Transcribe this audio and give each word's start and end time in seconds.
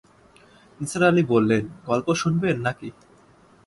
নিসার 0.79 1.03
আলি 1.03 1.23
বললেন, 1.23 1.63
গল্প 1.85 2.07
শুনবেন 2.13 2.55
নাকি? 2.59 2.89